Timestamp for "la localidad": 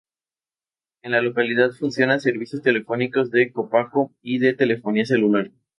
1.11-1.69